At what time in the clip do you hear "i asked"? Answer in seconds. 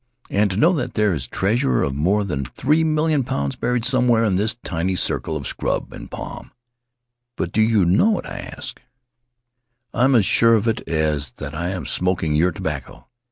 8.25-8.79